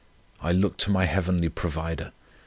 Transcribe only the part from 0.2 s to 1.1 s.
I look to my